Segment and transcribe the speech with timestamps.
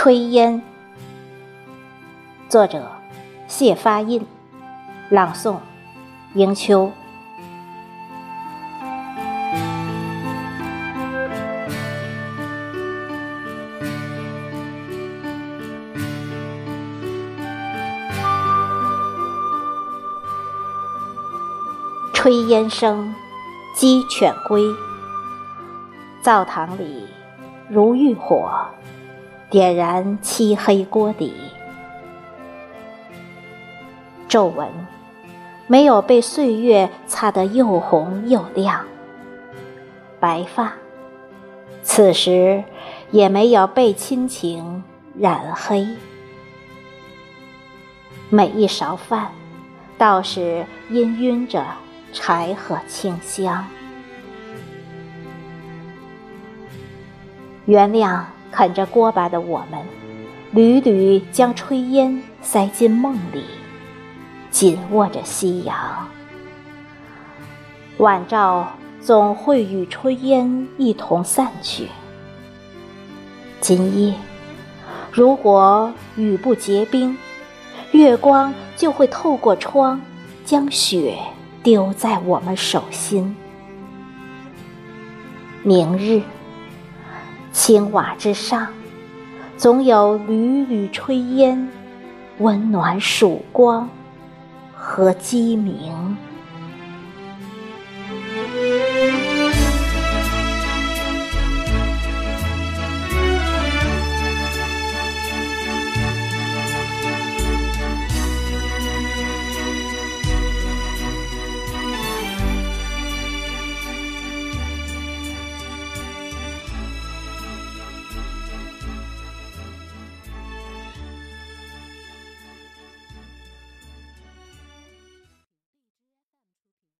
[0.00, 0.62] 炊烟，
[2.48, 2.88] 作者
[3.48, 4.24] 谢发印，
[5.10, 5.56] 朗诵
[6.34, 6.92] 迎秋。
[22.14, 23.12] 炊烟声，
[23.74, 24.62] 鸡犬归。
[26.22, 27.04] 灶堂里
[27.68, 28.48] 如浴火，
[29.50, 31.34] 点燃漆黑锅底。
[34.28, 34.68] 皱纹
[35.66, 38.84] 没有被岁月擦得又红又亮，
[40.20, 40.72] 白发
[41.82, 42.64] 此时
[43.10, 44.82] 也没有被亲情
[45.18, 45.86] 染黑。
[48.30, 49.30] 每一勺饭，
[49.96, 51.64] 倒是氤氲着。
[52.10, 53.66] 柴禾清香，
[57.66, 58.22] 原谅
[58.58, 59.80] 啃着锅巴的我们，
[60.50, 63.44] 屡屡将炊烟塞进梦里，
[64.50, 66.08] 紧握着夕阳。
[67.98, 68.68] 晚照
[69.00, 71.86] 总会与炊烟一同散去。
[73.60, 74.12] 今夜，
[75.12, 77.16] 如果雨不结冰，
[77.92, 80.00] 月光就会透过窗，
[80.44, 81.16] 将雪。
[81.62, 83.36] 丢在我们手心。
[85.62, 86.22] 明日，
[87.52, 88.68] 青瓦之上，
[89.56, 91.68] 总有缕缕炊烟，
[92.38, 93.88] 温暖曙光
[94.74, 96.16] 和鸡鸣。